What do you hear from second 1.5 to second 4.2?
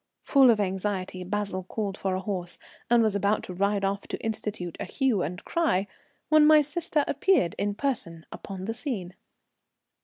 called for a horse, and was about to ride off to